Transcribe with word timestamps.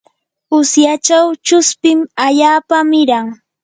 usyachaw 0.57 1.27
chuspin 1.45 1.99
allaapa 2.25 2.77
miran. 2.91 3.27